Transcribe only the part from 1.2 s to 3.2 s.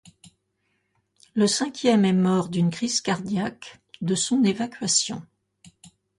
Le cinquième est mort d'une crise